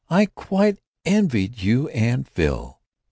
I 0.09 0.25
quite 0.25 0.79
envied 1.05 1.61
you 1.61 1.87
and 1.89 2.27
Phil." 2.27 2.79